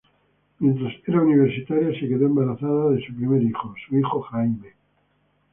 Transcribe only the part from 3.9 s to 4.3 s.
hijo